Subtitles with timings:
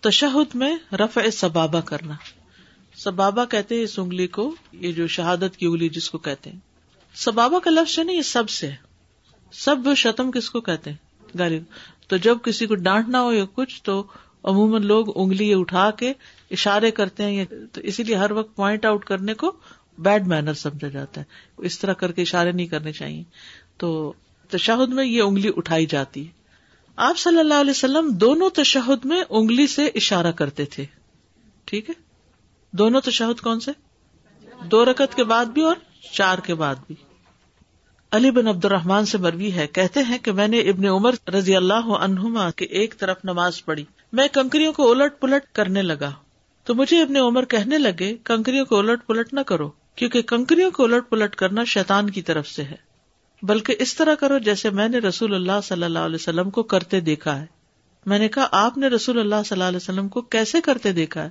[0.00, 2.14] تشہد میں رفع سبابا کرنا۔
[2.96, 6.58] سبابا کہتے ہیں اس انگلی کو، یہ جو شہادت کی انگلی جس کو کہتے ہیں۔
[7.14, 8.70] سبابا کا لفظ ہے نا، یہ سب سے۔
[9.52, 10.96] سب شتم کس کو کہتے ہیں؟
[11.38, 11.60] گالی
[12.08, 14.04] تو جب کسی کو ڈانٹنا ہو یا کچھ، تو
[14.42, 16.12] عموماً لوگ انگلی اٹھا کے
[16.50, 19.52] اشارے کرتے ہیں تو اسی لیے ہر وقت پوائنٹ آؤٹ کرنے کو
[19.98, 21.26] بیڈ مینر سمجھا جاتا ہے۔
[21.58, 23.24] اس طرح کر کے اشارے نہیں کرنے چاہیے۔
[23.76, 24.12] تو
[24.50, 26.39] تشہد میں یہ انگلی اٹھائی جاتی ہے۔
[27.02, 30.84] آپ صلی اللہ علیہ وسلم دونوں تشہد میں انگلی سے اشارہ کرتے تھے۔
[31.64, 31.94] ٹھیک ہے؟
[32.72, 33.70] دونوں تشہد کون سے؟
[34.64, 35.76] دو رکت کے بعد بھی اور
[36.12, 36.94] چار کے بعد بھی۔
[38.12, 41.56] علی بن عبد الرحمان سے مروی ہے۔ کہتے ہیں کہ میں نے ابن عمر رضی
[41.56, 46.12] اللہ عنہما کے ایک طرف نماز پڑھی۔ میں کنکریوں کو الٹ پلٹ کرنے لگا۔
[46.64, 50.84] تو مجھے ابن عمر کہنے لگے، کنکریوں کو الٹ پلٹ نہ کرو، کیونکہ کنکریوں کو
[50.84, 52.89] الٹ پلٹ کرنا شیطان کی طرف سے ہے۔
[53.42, 57.00] بلکہ اس طرح کرو جیسے میں نے رسول اللہ صلی اللہ علیہ وسلم کو کرتے
[57.00, 57.46] دیکھا ہے۔
[58.06, 61.24] میں نے کہا، آپ نے رسول اللہ صلی اللہ علیہ وسلم کو کیسے کرتے دیکھا
[61.24, 61.30] ہے؟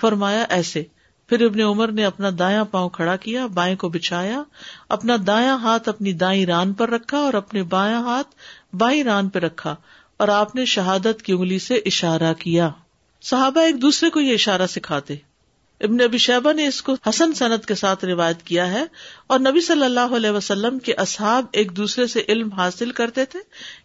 [0.00, 0.82] فرمایا، ایسے۔
[1.28, 4.42] پھر ابن عمر نے اپنا دایاں پاؤں کھڑا کیا، بائیں کو بچھایا،
[4.88, 8.28] اپنا دایاں ہاتھ اپنی دائیں ران پر رکھا اور اپنے بایاں ہاتھ
[8.74, 9.76] بائیں ران پہ رکھا
[10.16, 12.70] اور آپ نے شہادت کی انگلی سے اشارہ کیا۔
[13.22, 15.16] صحابہ ایک دوسرے کو یہ اشارہ سکھاتے۔
[15.82, 18.84] ابن ابی شہبہ نے اس کو حسن صنعت کے ساتھ روایت کیا ہے
[19.26, 23.38] اور نبی صلی اللہ علیہ وسلم کے اصحاب ایک دوسرے سے علم حاصل کرتے تھے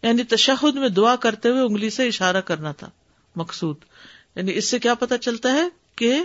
[0.03, 2.89] یعنی تشہد میں دعا کرتے ہوئے انگلی سے اشارہ کرنا تھا،
[3.35, 3.75] مقصود۔
[4.35, 5.63] یعنی اس سے کیا پتا چلتا ہے
[5.95, 6.23] کہ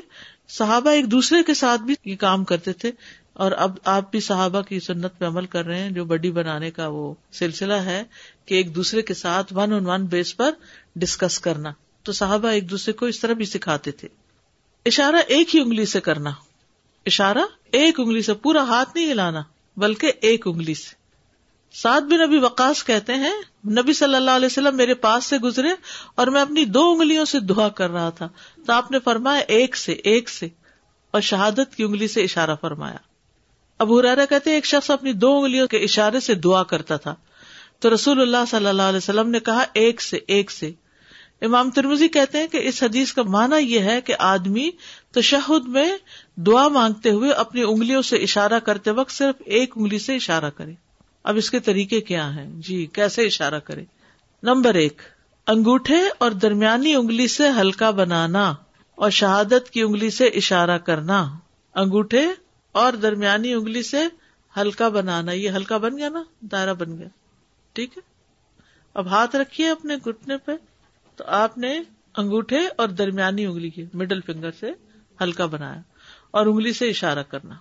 [0.49, 2.93] صحابہ ایک دوسرے کے ساتھ بھی یہ کام کرتے تھے
[3.33, 6.71] اور اب آپ بھی صحابہ کی سنت پہ عمل کر رہے ہیں، جو بڈی بنانے
[6.71, 8.03] کا وہ سلسلہ ہے
[8.47, 10.51] کہ ایک دوسرے کے ساتھ ون آن ون بیس پر
[10.97, 14.09] ڈسکس کرنا۔ تو صحابہ ایک دوسرے کو اس طرح بھی سکھاتے تھے۔
[14.87, 16.31] اشارہ ایک ہی انگلی سے کرنا۔
[17.07, 17.39] اشارہ
[17.73, 19.43] ایک انگلی سے، پورا ہاتھ نہیں ہلانا،
[19.77, 20.95] بلکہ ایک انگلی سے۔
[21.73, 23.35] سات بن نبی وقاص کہتے ہیں،
[23.71, 25.69] نبی صلی اللہ علیہ وسلم میرے پاس سے گزرے
[26.15, 28.29] اور میں اپنی دو انگلیوں سے دعا کر رہا تھا۔
[28.67, 30.49] تو آپ نے فرمایا، ایک سے ایک سے۔
[31.11, 32.97] اور شہادت کی انگلی سے اشارہ فرمایا۔
[33.79, 37.15] اب ہرارا کہتے ایک شخص اپنی دو انگلیوں کے اشارے سے دعا کرتا تھا۔
[37.79, 40.73] تو رسول اللہ صلی اللہ علیہ وسلم نے کہا، ایک سے ایک سے۔
[41.43, 44.71] امام ترمزی کہتے ہیں کہ اس حدیث کا معنی یہ ہے کہ آدمی
[45.11, 45.97] تشہد میں
[46.37, 50.73] دعا مانگتے ہوئے اپنی انگلیوں سے اشارہ کرتے وقت صرف ایک انگلی سے اشارہ کرے۔
[51.25, 53.85] اب اس کے طریقے کیا ہیں؟ جی کیسے اشارہ کرے؟
[54.43, 55.03] نمبر ایک،
[55.47, 58.55] انگوٹھے اور درمیانی انگلی سے ہلکا بنانا
[58.95, 61.39] اور شہادت کی انگلی سے اشارہ کرنا۔
[61.75, 62.27] انگوٹھے
[62.73, 63.99] اور درمیانی انگلی سے
[64.57, 67.09] ہلکا بنانا۔ یہ ہلکا بن گیا نا؟ دائرہ بن گیا۔
[67.73, 68.03] ٹھیک ہے؟
[68.95, 70.53] اب ہاتھ رکھیے اپنے گٹنے پہ۔
[71.17, 71.81] تو آپ نے
[72.17, 74.73] انگوٹھے اور درمیانی انگلی کی مڈل فنگر سے
[75.21, 75.81] ہلکا بنایا
[76.31, 77.55] اور انگلی سے اشارہ کرنا۔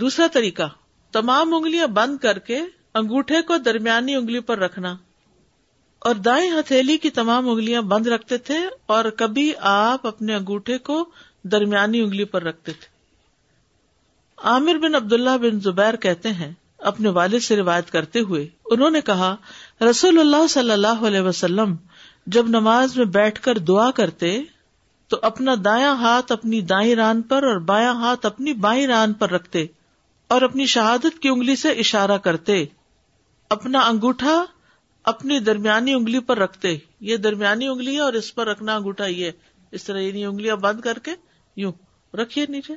[0.00, 0.68] دوسرا طریقہ،
[1.12, 2.60] تمام انگلیاں بند کر کے
[2.94, 4.96] انگوٹھے کو درمیانی انگلی پر رکھنا۔
[5.98, 11.10] اور دائیں ہتھیلی کی تمام انگلیاں بند رکھتے تھے اور کبھی آپ اپنے انگوٹھے کو
[11.44, 12.88] درمیانی انگلی پر رکھتے تھے۔
[14.38, 18.90] عامر بن عبد اللہ بن زبیر کہتے ہیں، اپنے والد سے روایت کرتے ہوئے انہوں
[18.90, 19.36] نے کہا،
[19.90, 21.76] رسول اللہ صلی اللہ علیہ وسلم
[22.32, 24.42] جب نماز میں بیٹھ کر دعا کرتے
[25.08, 29.30] تو اپنا دایاں ہاتھ اپنی دائیں ران پر اور بایاں ہاتھ اپنی بائیں ران پر
[29.30, 29.66] رکھتے
[30.28, 32.64] اور اپنی شہادت کی انگلی سے اشارہ کرتے۔
[33.50, 34.44] اپنا انگوٹھا
[35.04, 39.30] اپنی درمیانی انگلی پر رکھتے۔ یہ درمیانی انگلی ہے اور اس پر رکھنا انگوٹھا یہ
[39.70, 41.10] اس طرح یعنی انگلیاں بند کر کے
[41.56, 41.72] یوں
[42.14, 42.72] رکھیے نیچے۔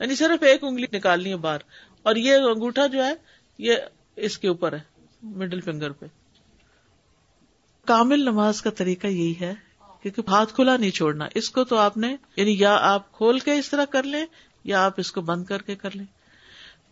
[0.00, 1.58] یعنی صرف ایک انگلی نکالنی ہے باہر۔
[2.02, 3.14] اور یہ انگوٹھا جو ہے،
[3.58, 3.74] یہ
[4.16, 4.80] اس کے اوپر ہے
[5.22, 6.06] مڈل فنگر پہ۔
[7.84, 9.54] کامل نماز کا طریقہ یہی ہے
[10.02, 13.58] کیونکہ ہاتھ کھلا نہیں چھوڑنا۔ اس کو تو آپ نے یعنی یا آپ کھول کے
[13.58, 14.26] اس طرح کر لیں
[14.64, 16.04] یا آپ اس کو بند کر کے کر لیں۔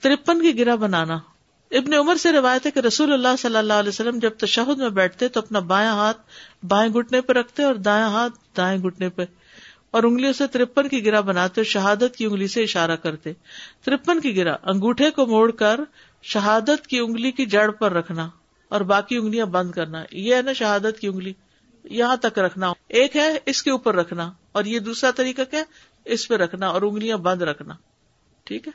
[0.00, 1.14] ترپن کی گرا بنانا۔
[1.70, 4.88] ابن عمر سے روایت ہے کہ رسول اللہ صلی اللہ علیہ وسلم جب تشہد میں
[4.88, 6.20] بیٹھتے تو اپنا بایاں ہاتھ
[6.64, 9.22] بائیں گٹنے پہ رکھتے اور دایاں ہاتھ دائیں گٹنے پہ
[9.90, 13.32] اور انگلیوں سے ترپن کی گرا بناتے اور شہادت کی انگلی سے اشارہ کرتے۔
[13.84, 15.80] ترپن کی گرا انگوٹھے کو موڑ کر
[16.22, 18.28] شہادت کی انگلی کی جڑ پر رکھنا۔
[18.72, 21.32] اور باقی انگلیاں بند کرنا۔ یہ ہے نا شہادت کی انگلی۔
[21.84, 25.64] یہاں تک رکھنا۔ ایک ہے اس کے اوپر رکھنا۔ اور یہ دوسرا طریقہ کیا
[26.04, 27.74] اس پہ رکھنا اور انگلیاں بند رکھنا۔
[28.44, 28.72] ٹھیک ہے؟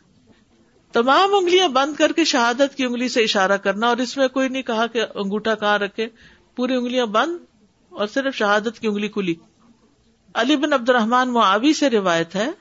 [0.91, 4.49] تمام انگلیاں بند کر کے شہادت کی انگلی سے اشارہ کرنا اور اس میں کوئی
[4.49, 6.07] نہیں کہا کہ انگوٹھا کہاں رکھے۔
[6.55, 7.37] پوری انگلیاں بند
[7.89, 9.35] اور صرف شہادت کی انگلی کھلی۔
[10.33, 12.51] علی بن عبد الرحمان معاوی سے روایت ہے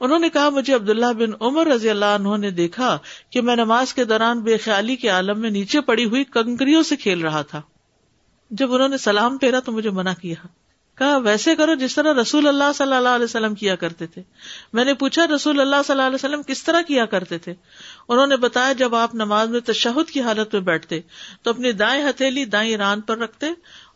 [0.00, 2.98] انہوں نے کہا، مجھے عبداللہ بن عمر رضی اللہ عنہ نے دیکھا
[3.30, 6.96] کہ میں نماز کے دوران بے خیالی کے عالم میں نیچے پڑی ہوئی کنکریوں سے
[6.96, 7.62] کھیل رہا تھا۔
[8.50, 10.46] جب انہوں نے سلام پھیرا تو مجھے منع کیا۔
[10.98, 14.22] کہا، ویسے کرو جس طرح رسول اللہ صلی اللہ علیہ وسلم کیا کرتے تھے۔
[14.72, 17.54] میں نے پوچھا، رسول اللہ صلی اللہ علیہ وسلم کس طرح کیا کرتے تھے؟
[18.08, 21.00] انہوں نے بتایا، جب آپ نماز میں تشہد کی حالت میں بیٹھتے
[21.42, 23.46] تو اپنی دائیں ہتھیلی دائیں ران پر رکھتے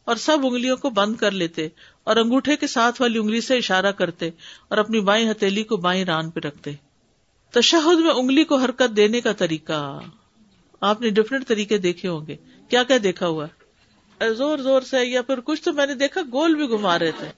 [0.05, 1.69] اور سب انگلیوں کو بند کر لیتے
[2.09, 4.31] اور انگوٹھے کے ساتھ والی انگلی سے اشارہ کرتے
[4.69, 6.71] اور اپنی بائیں ہتھیلی کو بائیں ران پہ رکھتے۔
[7.51, 10.01] تشہد میں انگلی کو حرکت دینے کا طریقہ۔
[10.81, 12.37] آپ نے ڈفرینٹ طریقے دیکھے ہوں گے۔
[12.69, 13.47] کیا کیا دیکھا ہوا؟
[14.29, 17.29] زور زور سے یا پھر کچھ تو میں نے دیکھا گول بھی گھما رہے تھے۔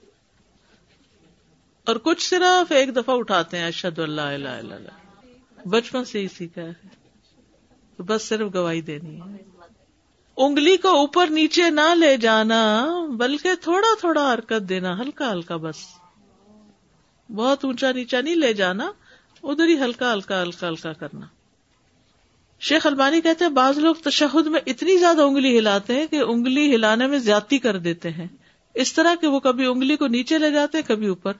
[1.85, 4.75] اور کچھ صرف ایک دفعہ اٹھاتے ہیں اشد اللہ اللہ۔
[5.67, 6.73] بچپن سے ہی سیکھا ہے۔
[7.99, 9.60] بس صرف گواہی دینی ہے۔
[10.45, 12.85] انگلی کو اوپر نیچے نہ لے جانا،
[13.17, 15.75] بلکہ تھوڑا تھوڑا حرکت دینا، ہلکا ہلکا بس۔
[17.35, 18.91] بہت اونچا نیچا نہیں لے جانا،
[19.43, 21.25] ادھر ہی ہلکا ہلکا ہلکا ہلکا کرنا۔
[22.59, 26.75] شیخ البانی کہتے ہیں، بعض لوگ تشہد میں اتنی زیادہ انگلی ہلاتے ہیں کہ انگلی
[26.75, 28.27] ہلانے میں زیادتی کر دیتے ہیں۔
[28.73, 31.33] اس طرح کہ وہ کبھی انگلی کو نیچے لے جاتے ہیں، کبھی اوپر۔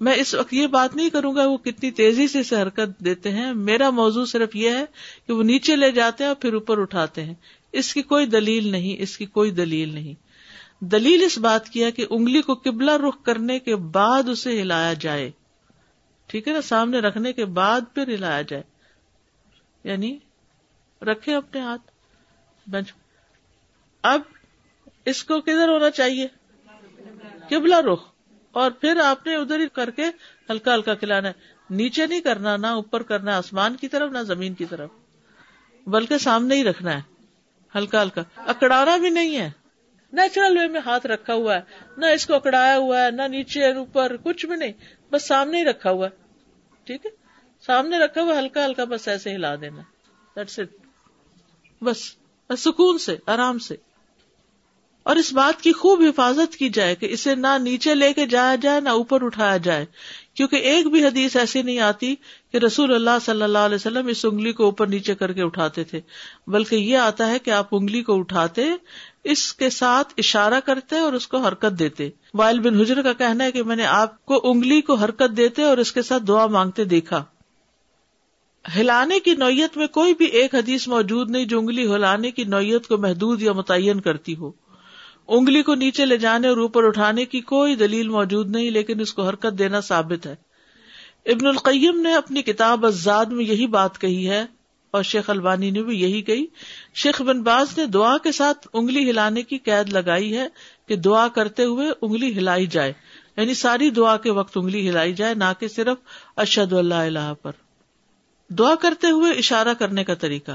[0.00, 3.30] میں اس وقت یہ بات نہیں کروں گا وہ کتنی تیزی سے اسے حرکت دیتے
[3.30, 4.84] ہیں۔ میرا موضوع صرف یہ ہے
[5.26, 7.34] کہ وہ نیچے لے جاتے ہیں اور پھر اوپر اٹھاتے ہیں۔
[7.72, 10.14] اس کی کوئی دلیل نہیں، اس کی کوئی دلیل نہیں۔
[10.84, 14.92] دلیل اس بات کی ہے کہ انگلی کو قبلہ رخ کرنے کے بعد اسے ہلایا
[14.92, 15.30] جائے۔
[16.26, 18.62] ٹھیک ہے نا؟ سامنے رکھنے کے بعد پھر ہلایا جائے۔
[19.84, 20.18] یعنی
[21.02, 21.90] رکھے اپنے ہاتھ۔
[22.70, 22.92] بنچ
[24.02, 24.20] اب
[25.04, 26.26] اس کو کدھر ہونا چاہیے؟
[27.50, 28.19] قبلہ رخ۔
[28.52, 30.04] اور پھر آپ نے ادھر ہی کر کے
[30.50, 31.32] ہلکا ہلکا کھلانا ہے۔
[31.70, 34.90] نیچے نہیں کرنا، نہ اوپر کرنا، آسمان کی طرف، نہ زمین کی طرف۔
[35.86, 37.02] بلکہ سامنے ہی رکھنا ہے۔
[37.78, 39.50] ہلکا ہلکا۔ اکڑانا بھی نہیں ہے۔
[40.12, 41.60] نیچرل وے میں ہاتھ رکھا ہوا ہے۔
[41.96, 44.72] نہ اس کو اکڑایا ہوا ہے، نہ نیچے اوپر، کچھ بھی نہیں۔
[45.12, 46.24] بس سامنے ہی رکھا ہوا ہے۔
[46.84, 47.10] ٹھیک ہے؟
[47.66, 49.82] سامنے رکھا ہوا ہلکا ہلکا بس ایسے ہلا دینا۔
[50.36, 50.68] دیٹس اٹ
[51.84, 52.16] بس
[52.58, 53.76] سکون سے، آرام سے۔
[55.02, 58.54] اور اس بات کی خوب حفاظت کی جائے کہ اسے نہ نیچے لے کے جایا
[58.54, 59.86] جائے، نہ اوپر اٹھایا جائے۔
[60.34, 62.14] کیونکہ ایک بھی حدیث ایسی نہیں آتی
[62.52, 65.84] کہ رسول اللہ صلی اللہ علیہ وسلم اس انگلی کو اوپر نیچے کر کے اٹھاتے
[65.84, 66.00] تھے،
[66.46, 68.62] بلکہ یہ آتا ہے کہ آپ انگلی کو اٹھاتے،
[69.24, 73.44] اس کے ساتھ اشارہ کرتے اور اس کو حرکت دیتے۔ وائل بن حجر کا کہنا
[73.44, 76.46] ہے کہ میں نے آپ کو انگلی کو حرکت دیتے اور اس کے ساتھ دعا
[76.46, 77.24] مانگتے دیکھا۔
[78.76, 82.86] ہلانے کی نوعیت میں کوئی بھی ایک حدیث موجود نہیں جو انگلی ہلانے کی نوعیت
[82.86, 84.50] کو محدود یا متعین کرتی ہو۔
[85.30, 89.14] انگلی کو نیچے لے جانے اور اوپر اٹھانے کی کوئی دلیل موجود نہیں، لیکن اس
[89.14, 90.34] کو حرکت دینا ثابت ہے۔
[91.26, 94.44] ابن القیم نے اپنی کتاب ازاد میں یہی بات کہی ہے
[94.90, 96.46] اور شیخ البانی نے بھی یہی کہی۔
[96.94, 100.48] شیخ بن باز نے دعا کے ساتھ انگلی ہلانے کی قید لگائی ہے
[100.88, 102.92] کہ دعا کرتے ہوئے انگلی ہلائی جائے۔
[103.36, 105.98] یعنی ساری دعا کے وقت انگلی ہلائی جائے، نہ کہ صرف
[106.36, 107.52] اشد اللہ اللہ پر۔
[108.48, 110.52] دعا کرتے ہوئے اشارہ کرنے کا طریقہ۔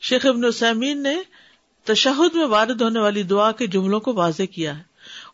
[0.00, 1.16] شیخ ابن السمین نے
[1.88, 4.82] تشہد میں وارد ہونے والی دعا کے جملوں کو واضح کیا ہے۔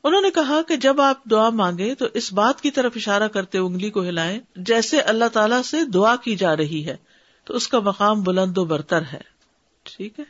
[0.05, 3.59] انہوں نے کہا کہ جب آپ دعا مانگے تو اس بات کی طرف اشارہ کرتے
[3.59, 6.97] انگلی کو ہلائیں جیسے اللہ تعالیٰ سے دعا کی جا رہی ہے۔
[7.45, 9.21] تو اس کا مقام بلند و برتر ہے۔
[9.83, 10.25] ٹھیک ہے؟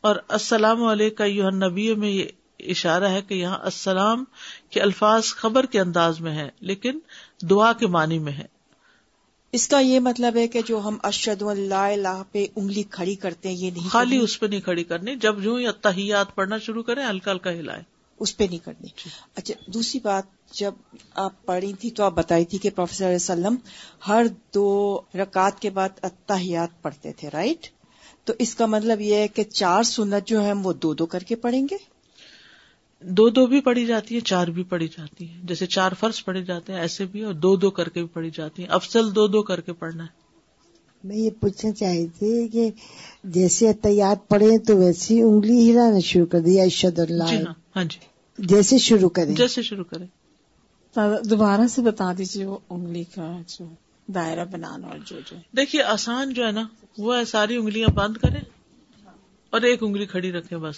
[0.00, 2.24] اور السلام علیکم نبی میں یہ
[2.58, 4.24] اشارہ ہے کہ یہاں السلام
[4.70, 6.98] کے الفاظ خبر کے انداز میں ہے لیکن
[7.50, 8.46] دعا کے معنی میں ہے
[9.52, 13.48] اس کا یہ مطلب ہے کہ جو ہم اشد اللہ اللہ پہ انگلی کھڑی کرتے
[13.48, 17.04] ہیں یہ نہیں خالی اس پہ نہیں کھڑی کرنی۔ جب جو اتحیات پڑھنا شروع کریں
[17.10, 17.82] ہلکا ہلکا ہلائے
[18.20, 20.74] اس پہ نہیں کرنی۔ جی۔ اچھا دوسری بات جب
[21.14, 23.56] آپ پڑھی تھی تو آپ بتائی تھی کہ پروفیسر علیہ وسلم
[24.08, 27.66] ہر دو رکعت کے بعد اتحیات پڑھتے تھے رائٹ
[28.24, 31.20] تو اس کا مطلب یہ ہے کہ چار سنت جو ہے وہ دو دو کر
[31.20, 31.91] کے پڑھیں گے۔
[33.04, 36.42] دو دو بھی پڑھی جاتی ہے چار بھی پڑھی جاتی ہے جیسے چار فرض پڑھے
[36.42, 39.26] جاتے ہیں ایسے بھی اور دو دو کر کے بھی پڑھی جاتی ہیں۔ افسل دو
[39.26, 40.22] دو کر کے پڑھنا ہے۔
[41.04, 42.70] میں یہ پوچھنا چاہی تھی کہ
[43.24, 47.84] جیسے احتیاط پڑھے تو ویسی انگلی ہلانا شروع کر دیا اشد اللہ۔ جی ہاں ہاں
[47.84, 47.98] جی۔
[48.38, 50.06] جیسے شروع کریں۔ جیسے شروع کریں۔
[51.24, 53.64] دوبارہ سے بتا دیجیے وہ انگلی کا جو
[54.14, 56.66] دائرہ بنانا اور جو جو۔ دیکھیے آسان جو ہے نا
[56.98, 58.40] وہ ہے ساری انگلیاں بند کریں
[59.50, 60.76] اور ایک انگلی کھڑی رکھے بس۔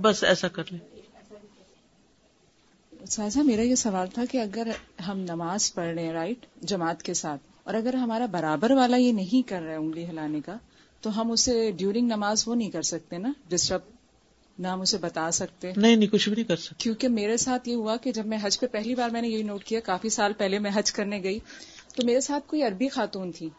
[0.00, 0.78] بس ایسا کر لیں۔
[3.06, 4.68] سہذا میرا یہ سوال تھا کہ اگر
[5.08, 9.12] ہم نماز پڑھ رہے ہیں رائٹ جماعت کے ساتھ اور اگر ہمارا برابر والا یہ
[9.12, 10.56] نہیں کر رہا ہے انگلی ہلانے کا
[11.00, 13.80] تو ہم اسے ڈیورنگ نماز وہ نہیں کر سکتے نا؟ ڈسٹرب
[14.58, 17.68] نہ ہم اسے بتا سکتے۔ نہیں نہیں کچھ بھی نہیں کر سکتے۔ کیونکہ میرے ساتھ
[17.68, 20.08] یہ ہوا کہ جب میں حج پہ پہلی بار میں نے یہی نوٹ کیا کافی
[20.08, 21.38] سال پہلے میں حج کرنے گئی
[21.96, 23.50] تو میرے ساتھ کوئی عربی خاتون تھی۔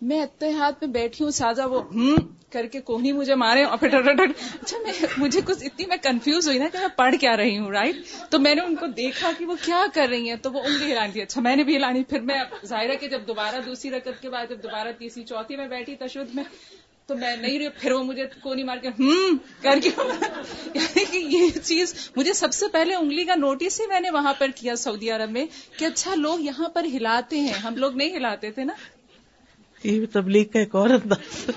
[0.00, 2.16] میں اتحاد میں بیٹھی ہوں، سازا وہ، ہوں،
[2.50, 6.58] کر کے کوہنی مجھے مارے اور پھر اچھا میں، مجھے کچھ اتنی میں کنفیوز ہوئی
[6.58, 7.96] نا کہ میں پڑھ کیا رہی ہوں رائٹ
[8.30, 10.92] تو میں نے ان کو دیکھا کہ وہ کیا کر رہی ہیں، تو وہ انگلی
[10.92, 13.90] ہلانی تھی اچھا میں نے بھی ہلانی پھر میں ظاہر ہے کہ جب دوبارہ دوسری
[13.90, 16.44] رکعت کے بعد، جب دوبارہ تیسری، چوتھی میں بیٹھی تشدد میں،
[17.06, 19.90] تو میں نہیں رہی، پھر وہ مجھے کونی مار کے، ہوں، کر کے۔
[20.74, 24.34] یعنی کہ یہ چیز، مجھے سب سے پہلے انگلی کا نوٹس ہی میں نے وہاں
[24.38, 25.46] پر کیا سعودی عرب میں
[25.78, 28.72] کہ اچھا لوگ یہاں پر ہلاتے ہیں۔ ہم لوگ نہیں ہلاتے تھے نا؟
[29.84, 31.50] یہ تبلیغ کا ایک اور انداز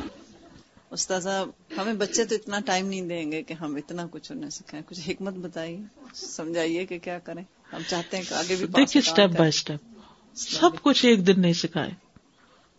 [0.91, 1.45] استاذہ
[1.77, 5.09] ہمیں بچے تو اتنا ٹائم نہیں دیں گے کہ ہم اتنا کچھ انہیں سکھائیں۔ کچھ
[5.09, 5.79] حکمت بتائیے
[6.13, 9.79] سمجھائیے کہ کیا کریں۔ ہم چاہتے ہیں کہ آگے بھی دیکھیے اسٹیپ بائی اسٹیپ
[10.35, 11.89] سب کچھ ایک دن نہیں سکھائے۔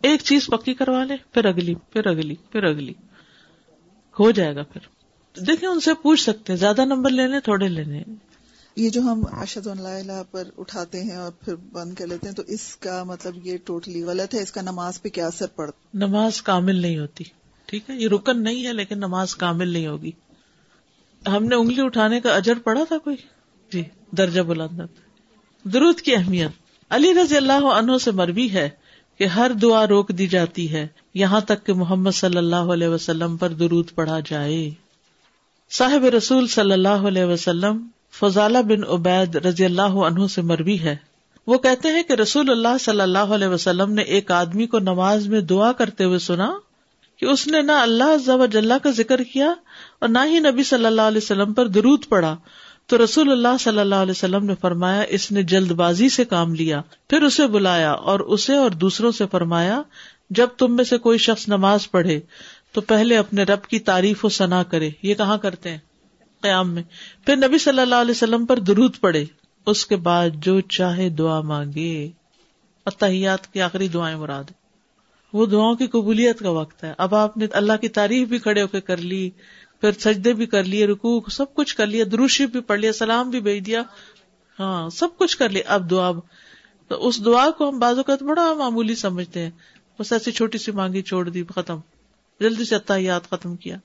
[0.03, 2.93] ایک چیز پکی کروا لے پھر اگلی پھر اگلی پھر اگلی۔
[4.19, 4.87] ہو جائے گا پھر۔
[5.41, 8.03] دیکھیں ان سے پوچھ سکتے ہیں۔ زیادہ نمبر لینے تھوڑے لینے
[8.75, 12.43] یہ جو ہم اشد اللہ پر اٹھاتے ہیں اور پھر بند کر لیتے ہیں، تو
[12.47, 16.41] اس کا مطلب یہ ٹوٹلی غلط ہے۔ اس کا نماز پہ کیا اثر پڑتا؟ نماز
[16.41, 17.23] کامل نہیں ہوتی۔
[17.65, 20.11] ٹھیک ہے؟ یہ رکن نہیں ہے، لیکن نماز کامل نہیں ہوگی۔
[21.27, 23.15] ہم نے انگلی اٹھانے کا اجر پڑا تھا کوئی؟
[23.73, 24.79] جی درجہ بلند
[25.63, 26.51] درود کی اہمیت۔
[26.89, 28.69] علی رضی اللہ عنہ سے مربی ہے
[29.17, 33.37] کہ ہر دعا روک دی جاتی ہے۔ یہاں تک کہ محمد صلی اللہ علیہ وسلم
[33.37, 34.71] پر درود پڑھا جائے۔
[35.71, 37.87] صاحب رسول صلی اللہ علیہ وسلم
[38.19, 40.95] فضالہ بن عبید رضی اللہ عنہ سے مربی ہے۔
[41.47, 45.27] وہ کہتے ہیں کہ رسول اللہ صلی اللہ علیہ وسلم نے ایک آدمی کو نماز
[45.27, 46.53] میں دعا کرتے ہوئے سنا
[47.19, 49.53] کہ اس نے نہ اللہ کا ذکر کیا
[49.99, 52.35] اور نہ ہی نبی صلی اللہ علیہ وسلم پر درود پڑا۔
[52.87, 56.55] تو رسول اللہ صلی اللہ علیہ وسلم نے فرمایا، اس نے جلد بازی سے کام
[56.55, 59.81] لیا، پھر اسے بلایا اور اسے اور دوسروں سے فرمایا،
[60.29, 62.19] جب تم میں سے کوئی شخص نماز پڑھے
[62.71, 65.77] تو پہلے اپنے رب کی تعریف و ثنا کرے۔ یہ کہاں کرتے ہیں؟
[66.41, 66.83] قیام میں۔
[67.25, 69.25] پھر نبی صلی اللہ علیہ وسلم پر درود پڑے۔
[69.65, 72.11] اس کے بعد جو چاہے دعا مانگے۔
[72.85, 74.43] اتحیات کی آخری دعائیں مراد۔
[75.33, 78.61] وہ دعاؤں کی قبولیت کا وقت ہے۔ اب آپ نے اللہ کی تعریف بھی کھڑے
[78.61, 79.29] ہو کے کر لی،
[79.81, 83.29] پھر سجدے بھی کر لیے رکو سب کچھ کر لیا دروشی بھی پڑھ لیا، سلام
[83.29, 83.81] بھی بھیج دیا۔
[84.59, 86.11] ہاں سب کچھ کر لیا۔ اب دعا،
[86.87, 89.51] تو اس دعا کو ہم بازو کا بڑا معمولی سمجھتے ہیں۔
[89.99, 91.79] بس ایسی چھوٹی سی مانگی چھوڑ دی، ختم۔
[92.39, 93.77] جلدی سے اتحیات ختم کیا۔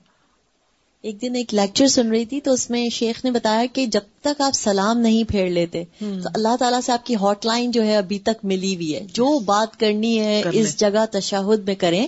[1.01, 4.01] ایک دن ایک لیکچر سن رہی تھی تو اس میں شیخ نے بتایا کہ جب
[4.21, 7.83] تک آپ سلام نہیں پھیڑ لیتے تو اللہ تعالیٰ سے آپ کی ہاٹ لائن جو
[7.83, 12.07] ہے ابھی تک ملی ہوئی ہے۔ جو بات کرنی ہے اس جگہ تشاہد میں کریں۔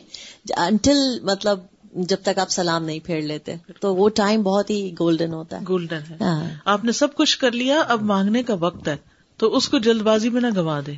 [0.58, 1.60] انٹل مطلب
[1.94, 5.66] جب تک آپ سلام نہیں پھیڑ لیتے۔ تو وہ ٹائم بہت ہی گولڈن ہوتا ہے۔
[5.68, 8.96] گولڈن ہے۔ ہاں۔ آپ نے سب کچھ کر لیا اب مانگنے کا وقت ہے۔
[9.38, 10.94] تو اس کو جلد بازی میں نہ گوا دے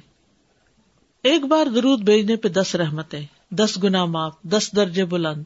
[1.24, 5.44] ایک بار درود بھیجنے پہ دس رحمتیں دس گنا معاف دس درجے بلند۔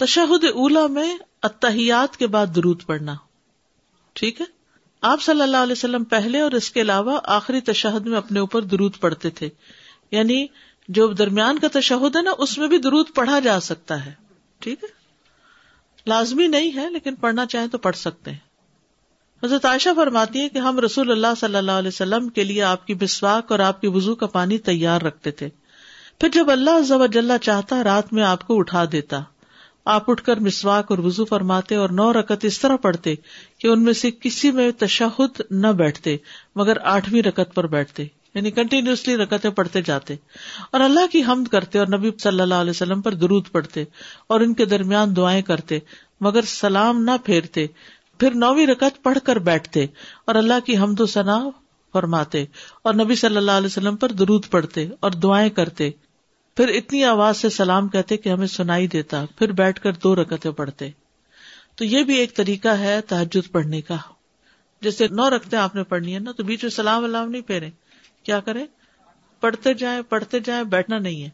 [0.00, 3.14] تشہد اولا میں اتحیات کے بعد درود پڑھنا۔
[4.12, 4.46] ٹھیک ہے؟
[5.02, 8.62] آپ صلی اللہ علیہ وسلم پہلے اور اس کے علاوہ آخری تشہد میں اپنے اوپر
[8.62, 9.48] درود پڑھتے تھے۔
[10.10, 10.46] یعنی
[10.88, 14.12] جو درمیان کا تشہد ہے نا، اس میں بھی درود پڑھا جا سکتا ہے۔
[14.58, 14.88] ٹھیک ہے؟
[16.06, 18.38] لازمی نہیں ہے، لیکن پڑھنا چاہیں تو پڑھ سکتے ہیں۔
[19.42, 22.86] حضرت عائشہ فرماتی ہے کہ ہم رسول اللہ صلی اللہ علیہ وسلم کے لیے آپ
[22.86, 25.48] کی بسواک اور آپ کی وزو کا پانی تیار رکھتے تھے۔
[26.18, 29.20] پھر جب اللہ چاہتا، رات میں آپ کو اٹھا دیتا۔
[29.84, 33.14] آپ اٹھ کر مسواک اور وزو فرماتے اور نو رکت اس طرح پڑھتے
[33.58, 36.16] کہ ان میں سے کسی میں تشہد نہ بیٹھتے،
[36.56, 40.14] مگر آٹھویں رکت پر بیٹھتے یعنی کنٹینیوسلی رکتیں پڑھتے جاتے۔
[40.72, 43.84] اور اللہ کی حمد کرتے اور نبی صلی اللہ علیہ وسلم پر درود پڑھتے
[44.26, 45.78] اور ان کے درمیان دعائیں کرتے،
[46.20, 47.66] مگر سلام نہ پھیرتے،
[48.18, 49.86] پھر نویں رکت پڑھ کر بیٹھتے
[50.24, 51.48] اور اللہ کی حمد و ثنا
[51.92, 52.44] فرماتے
[52.82, 55.90] اور نبی صلی اللہ علیہ وسلم پر درود پڑھتے اور دعائیں کرتے۔
[56.60, 60.50] پھر اتنی آواز سے سلام کہتے کہ ہمیں سنائی دیتا، پھر بیٹھ کر دو رکتیں
[60.50, 60.90] پڑھتے۔
[61.76, 63.96] تو یہ بھی ایک طریقہ ہے تحجد پڑھنے کا۔
[64.80, 67.70] جیسے نو رکھتے آپ نے پڑھنی ہے نا، تو بیچ میں سلام علام نہیں پھیرے۔
[68.22, 68.66] کیا کریں؟
[69.40, 71.30] پڑھتے جائیں پڑھتے جائیں، بیٹھنا نہیں ہے۔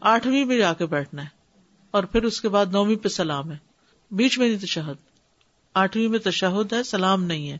[0.00, 1.28] آٹھویں میں جا کے بیٹھنا ہے۔
[1.90, 3.56] اور پھر اس کے بعد نویں پہ سلام ہے۔
[4.10, 4.96] بیچ میں نہیں تشہد۔
[5.74, 7.58] آٹھویں میں تشہد ہے، سلام نہیں ہے۔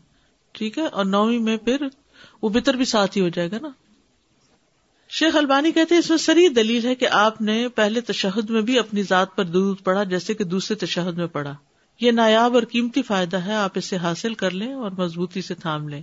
[0.53, 1.77] ٹھیک ہے؟ اور نویں میں پھر
[2.43, 3.69] وہ بتر بھی ساتھ ہی ہو جائے گا نا۔
[5.13, 8.79] شیخ البانی کہتے اس میں سری دلیل ہے کہ آپ نے پہلے تشہد میں بھی
[8.79, 11.53] اپنی ذات پر دودھ پڑا جیسے کہ دوسرے تشہد میں پڑا
[12.01, 15.89] یہ نایاب اور قیمتی فائدہ ہے، آپ اسے حاصل کر لیں اور مضبوطی سے تھام
[15.89, 16.03] لیں۔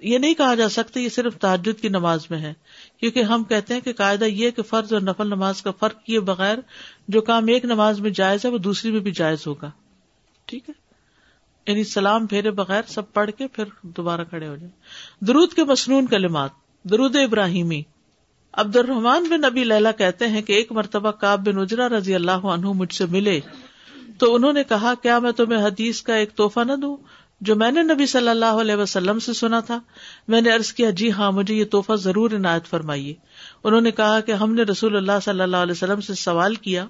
[0.00, 2.52] یہ نہیں کہا جا سکتا یہ صرف تعجد کی نماز میں ہے،
[3.00, 6.20] کیونکہ ہم کہتے ہیں کہ قاعدہ یہ کہ فرض اور نفل نماز کا فرق کیے
[6.20, 6.58] بغیر
[7.08, 9.70] جو کام ایک نماز میں جائز ہے، وہ دوسری میں بھی جائز ہوگا۔
[10.44, 10.74] ٹھیک ہے؟
[11.70, 14.72] یعنی سلام پھیرے بغیر سب پڑھ کے پھر دوبارہ کھڑے ہو جائیں۔
[15.24, 16.50] درود کے مصنون کلمات،
[16.84, 17.82] درود ابراہیمی
[18.56, 22.30] عبد الرحمان بن نبی لیلا کہتے ہیں کہ ایک مرتبہ کاب بن اجرا رضی اللہ
[22.30, 23.40] عنہ مجھ سے ملے
[24.18, 26.96] تو انہوں نے کہا، کیا میں تمہیں حدیث کا ایک توحفہ نہ دوں؟
[27.40, 29.80] جو میں نے نبی صلی اللہ علیہ وسلم سے سنا تھا۔
[30.28, 33.14] میں نے ارض کیا جی ہاں مجھے یہ توحفہ ضرور عنایت فرمائیے۔
[33.64, 36.86] انہوں نے کہا کہ ہم نے رسول اللہ صلی اللہ علیہ وسلم سے سوال کیا۔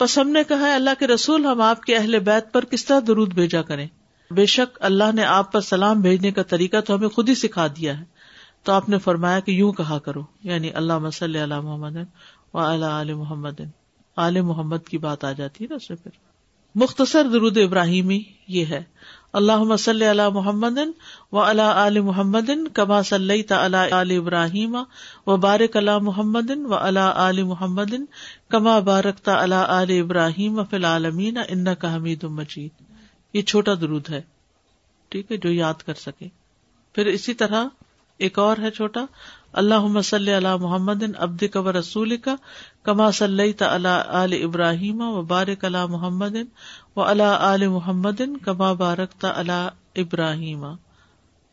[0.00, 3.00] بس ہم نے کہا اللہ کے رسول، ہم آپ کے اہل بیت پر کس طرح
[3.06, 3.86] درود بھیجا کریں؟
[4.30, 7.66] بے شک اللہ نے آپ پر سلام بھیجنے کا طریقہ تو ہمیں خود ہی سکھا
[7.66, 8.17] دیا ہے۔
[8.62, 11.96] تو آپ نے فرمایا کہ یوں کہا کرو یعنی اللہ مسل علی محمد
[12.54, 13.60] و علی محمد
[14.16, 16.10] عال محمد کی بات آ جاتی ہے نا اس میں پھر۔
[16.74, 18.82] مختصر درود ابراہیمی یہ ہے۔
[19.32, 20.78] اللہ مسل علی محمد
[21.32, 23.42] و اللہ علی محمد کما صلی
[23.90, 24.76] علی ابراہیم
[25.26, 27.94] و بارک اللہ محمد و اللہ علی محمد
[28.48, 32.70] کما بارک اللہ علی ابراہیم فی العالمین ان کا حمید مجید۔
[33.34, 34.22] یہ چھوٹا درود ہے۔
[35.08, 36.28] ٹھیک ہے، جو یاد کر سکے
[36.92, 37.64] پھر اسی طرح
[38.18, 39.04] ایک اور ہے چھوٹا
[39.52, 42.36] اللہ مسل علی محمد ابد و رسول کا
[42.82, 46.36] کما صلی علی ابراہیم و بارک اللہ محمد
[46.96, 50.64] و اللہ عل محمد کما بارک اللہ ابراہیم۔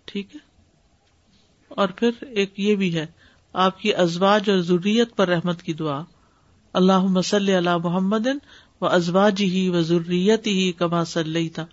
[0.06, 0.40] ٹھیک ہے؟
[1.70, 3.06] اور پھر ایک یہ بھی ہے،
[3.54, 6.02] آپ کی ازواج اور ضروریت پر رحمت کی دعا۔
[6.74, 8.28] اللہ مسل علی محمد
[8.82, 11.66] و ازواج ہی و ضروریت ہی کما صلی تھا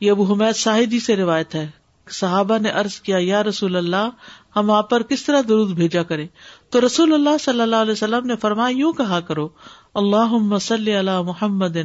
[0.00, 1.68] یہ ابو حمید شاہدی سے روایت ہے۔
[2.12, 4.08] صحابہ نے ارض کیا، یا رسول اللہ،
[4.56, 6.26] ہم آپ پر کس طرح درود بھیجا کرے
[6.70, 9.48] تو رسول اللہ صلی اللہ علیہ وسلم نے فرمایا، یوں کہا کرو
[9.94, 11.76] اللہ صلی اللہ محمد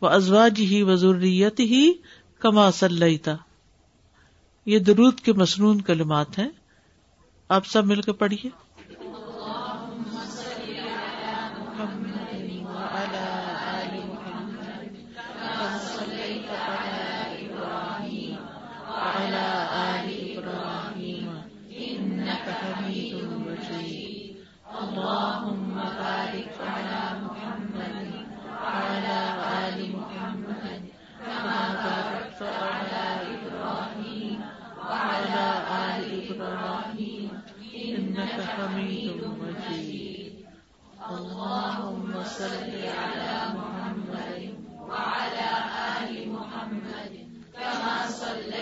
[0.00, 1.92] و ازواج ہی و ضروریت ہی
[2.38, 3.16] کما صلی
[4.66, 6.48] یہ درود کے مصنون کلمات ہیں۔
[7.48, 8.63] آپ سب مل کے پڑھیے۔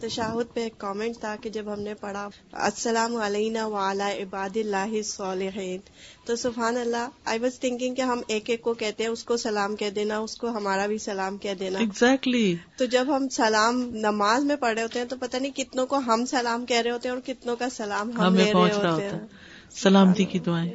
[0.00, 5.02] تشاہد پہ ایک کامنٹ تھا کہ جب ہم نے پڑھا السلام علینا وعلی عباد اللہ
[5.02, 5.80] صالحین۔
[6.26, 9.36] تو سبحان اللہ آئی واز تھنکنگ کہ ہم ایک ایک کو کہتے ہیں اس کو
[9.36, 12.78] سلام کہہ دینا اس کو ہمارا بھی سلام کہہ دینا۔ Exactly exactly.
[12.78, 15.96] تو جب ہم سلام نماز میں پڑھ رہے ہوتے ہیں تو پتہ نہیں کتنوں کو
[15.96, 19.26] ہم سلام کہہ رہے ہوتے ہیں اور کتنوں کا سلام ہم لے رہے ہوتے ہیں۔
[19.70, 20.72] سلامتی کی دعائیں۔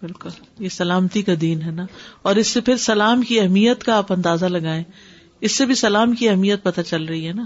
[0.00, 1.86] بالکل۔ یہ سلامتی کا دین ہے نا۔
[2.22, 4.84] اور اس سے پھر سلام کی اہمیت کا آپ اندازہ لگائیں۔
[5.40, 7.44] اس سے بھی سلام کی اہمیت پتہ چل رہی ہے نا۔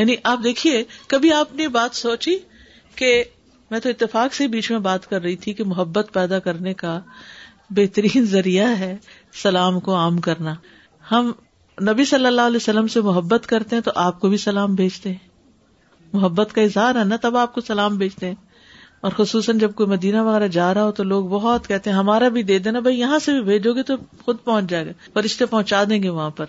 [0.00, 2.38] یعنی آپ دیکھیے، کبھی آپ نے بات سوچی
[2.94, 3.24] کہ
[3.70, 7.00] میں تو اتفاق سے بیچ میں بات کر رہی تھی کہ محبت پیدا کرنے کا
[7.70, 8.96] بہترین ذریعہ ہے
[9.42, 10.54] سلام کو عام کرنا۔
[11.10, 11.32] ہم
[11.82, 15.08] نبی صلی اللہ علیہ وسلم سے محبت کرتے ہیں تو آپ کو بھی سلام بھیجتے
[15.08, 15.28] ہیں۔
[16.12, 18.34] محبت کا اظہار ہے نا، تب آپ کو سلام بھیجتے ہیں۔
[19.00, 22.28] اور خصوصاً جب کوئی مدینہ وغیرہ جا رہا ہو تو لوگ بہت کہتے ہیں، ہمارا
[22.28, 25.46] بھی دے دینا، بھائی یہاں سے بھی بھیجو گے تو خود پہنچ جائے گا، فرشتے
[25.46, 26.44] پہنچا دیں گے وہاں پر۔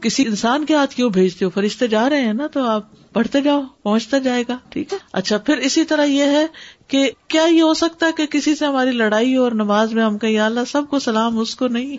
[0.00, 3.40] کسی انسان کے ہاتھ کیوں بھیجتے ہو؟ فرشتے جا رہے ہیں نا تو آپ پڑھتے
[3.40, 6.46] جاؤ پہنچتا جائے گا ٹھیک ہے؟ اچھا پھر اسی طرح یہ ہے
[6.88, 10.18] کہ کیا یہ ہو سکتا ہے کہ کسی سے ہماری لڑائی اور نماز میں ہم
[10.18, 11.96] کہیں اللہ سب کو سلام اس کو نہیں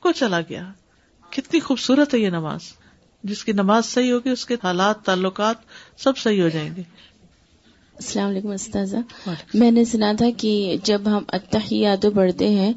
[0.00, 0.72] کو چلا گیا۔
[1.30, 2.60] کتنی خوبصورت ہے یہ نماز۔
[3.24, 5.56] جس کی نماز صحیح ہوگی اس کے حالات تعلقات
[5.98, 6.82] سب صحیح ہو جائیں گے۔
[7.94, 12.72] السلام علیکم استاذہ۔ میں نے سنا تھا کہ جب ہم اتحیات پڑھتے ہیں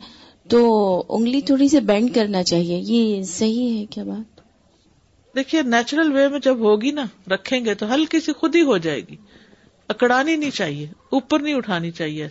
[0.50, 4.37] تو انگلی تھوڑی سی بینڈ کرنا چاہیے۔ یہ صحیح ہے کیا بات؟
[5.38, 8.78] دیکھیے نیچرل وے میں جب ہوگی نا رکھیں گے تو ہلکی سی خود ہی ہو
[8.78, 9.16] جائے گی۔
[9.88, 12.28] اکڑانی نہیں چاہیے اوپر نہیں اٹھانی چاہیے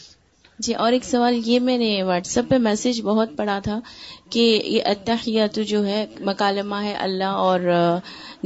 [0.58, 3.80] جی اور ایک سوال یہ میں نے واٹس ایپ پہ میسج بہت پڑھا تھا
[4.30, 7.60] کہ یہ اتحیات جو ہے مکالمہ ہے اللہ اور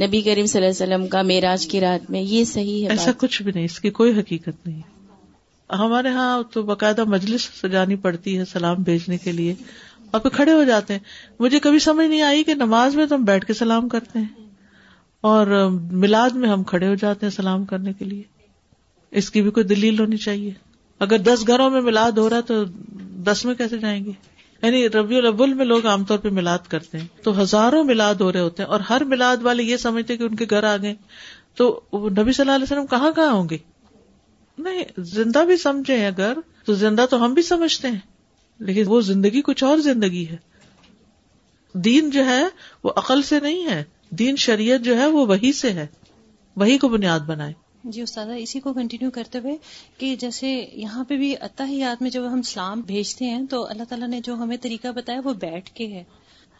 [0.01, 3.11] نبی کریم صلی اللہ علیہ وسلم کا میراج کی رات میں یہ صحیح ہے ایسا
[3.17, 4.81] کچھ بھی نہیں اس کی کوئی حقیقت نہیں۔
[5.71, 9.53] ہمارے ہاں تو باقاعدہ مجلس سجانی پڑتی ہے سلام بھیجنے کے لیے
[10.11, 10.99] اور پھر کھڑے ہو جاتے ہیں۔
[11.39, 14.50] مجھے کبھی سمجھ نہیں آئی کہ نماز میں تو ہم بیٹھ کے سلام کرتے ہیں۔
[15.21, 18.23] اور میلاد میں ہم کھڑے ہو جاتے ہیں سلام کرنے کے لیے۔
[19.11, 20.53] اس کی بھی کوئی دلیل ہونی چاہیے۔
[20.99, 22.63] اگر دس گھروں میں میلاد ہو رہا تو
[22.99, 24.11] دس میں کیسے جائیں گے؟
[24.63, 28.33] یعنی ربیع الاول میں لوگ عام طور پہ میلاد کرتے ہیں۔ تو ہزاروں میلاد ہو
[28.33, 30.95] رہے ہوتے ہیں اور ہر میلاد والے یہ سمجھتے کہ ان کے گھر آ گئے۔
[31.55, 33.57] تو نبی صلی اللہ علیہ وسلم کہاں کہاں ہوں گے؟
[34.57, 36.33] نہیں، زندہ بھی سمجھے اگر،
[36.65, 37.99] تو زندہ تو ہم بھی سمجھتے ہیں۔
[38.59, 40.37] لیکن وہ زندگی کچھ اور زندگی ہے۔
[41.73, 42.43] دین جو ہے
[42.83, 45.87] وہ عقل سے نہیں ہے۔ دین شریعت جو ہے وہ وہی سے ہے۔
[46.55, 49.57] وہی کو بنیاد بنائے۔ جی استاد اسی کو کنٹینیو کرتے ہوئے
[49.97, 54.07] کہ جیسے یہاں پہ بھی اتحیات میں جب ہم سلام بھیجتے ہیں تو اللہ تعالیٰ
[54.07, 56.03] نے جو ہمیں طریقہ بتایا وہ بیٹھ کے ہے۔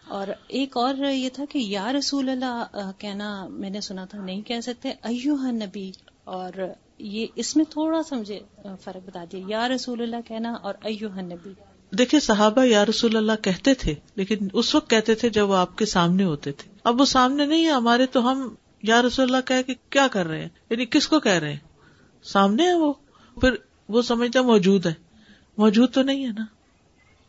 [0.08, 2.66] اور ایک اور یہ تھا کہ یا رسول اللہ
[2.98, 5.92] کہنا میں نے سنا تھا نہیں کہہ سکتے ایو نبی۔
[6.24, 6.52] اور
[7.00, 8.40] یہ اس میں تھوڑا سا مجھے
[8.82, 11.50] فرق بتا دیا۔ یا رسول اللہ کہنا اور ایو نبی۔
[11.98, 15.78] دیکھیے صحابہ یا رسول اللہ کہتے تھے لیکن اس وقت کہتے تھے جب وہ آپ
[15.78, 19.64] کے سامنے ہوتے تھے۔ اب وہ سامنے نہیں ہے، ہمارے تو ہم یا رسول اللہ
[19.66, 21.60] کہ کیا کر رہے ہیں؟ یعنی کس کو کہہ رہے ہیں؟
[22.24, 22.94] سامنے ہے وہ۔
[23.42, 23.52] پھر
[23.90, 24.94] وہ سمجھتا موجود ہے۔
[25.58, 26.46] موجود تو نہیں ہے نا۔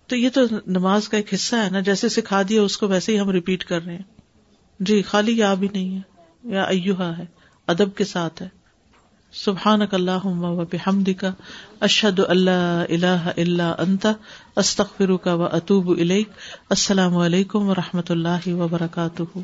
[0.06, 3.12] تو یہ تو نماز کا ایک حصہ ہے نا، جیسے سکھا دیا اس کو ویسے
[3.12, 4.02] ہی ہم ریپیٹ کر رہے ہیں۔
[4.80, 6.00] جی خالی یا بھی نہیں ہے،
[6.52, 7.24] یا ایوہا ہے،
[7.66, 8.48] ادب کے ساتھ ہے۔
[9.34, 10.26] سبحان اللہ
[10.72, 11.30] بحمد کا
[11.80, 14.12] اشد اللہ اللہ اللہ انتا
[14.56, 15.88] استخر کا و اطوب
[16.68, 19.38] السلام علیکم و رحمۃ اللہ وبرکاتہ